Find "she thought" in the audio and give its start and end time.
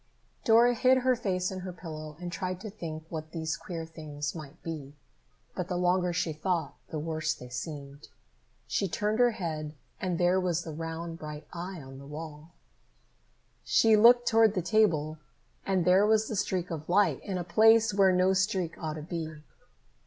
6.11-6.73